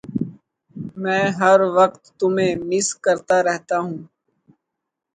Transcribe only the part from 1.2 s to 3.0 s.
ہر وقت تمہیں مس